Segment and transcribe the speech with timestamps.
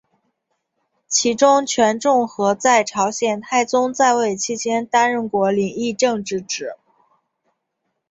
[1.07, 6.71] 其中权仲和在朝鲜太宗在位期间担任过领议政之职。